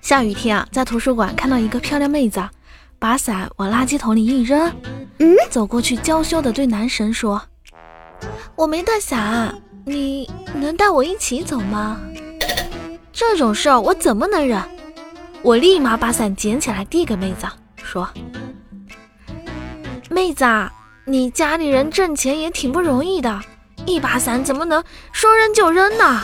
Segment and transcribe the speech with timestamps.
[0.00, 2.42] 下雨天啊在图书馆看到一个漂亮妹子
[2.98, 4.72] 把伞往垃圾桶里一扔。
[5.18, 5.36] 嗯？
[5.50, 7.40] 走过去娇羞的对男神说
[8.56, 9.54] 我没带伞
[9.84, 11.98] 你能带我一起走吗？
[13.12, 14.62] 这种事儿我怎么能忍？
[15.42, 18.08] 我立马把伞捡起来递给妹子说
[20.08, 20.72] 妹子啊
[21.04, 23.40] 你家里人挣钱也挺不容易的
[23.86, 26.22] 一把伞怎么能说扔就扔呢？